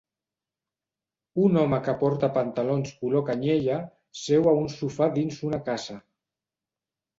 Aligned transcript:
Un 1.43 1.59
home 1.63 1.79
que 1.87 1.95
porta 1.99 2.29
pantalons 2.39 2.95
color 3.03 3.23
canyella 3.29 3.77
seu 4.23 4.51
a 4.55 4.57
un 4.65 4.69
sofà 4.79 5.13
dins 5.21 5.41
una 5.53 5.63
casa. 5.71 6.01